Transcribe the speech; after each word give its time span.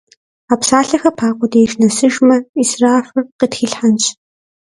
А 0.51 0.53
псалъэхэр 0.59 1.13
Пакъуэ 1.17 1.47
деж 1.51 1.71
нэсыжмэ, 1.81 2.37
ӏисрафыр 2.55 3.23
къытхилъхьэнщ. 3.39 4.03